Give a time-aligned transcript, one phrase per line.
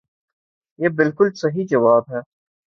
[0.79, 2.19] یہ بلکل صحیح جواب ہے۔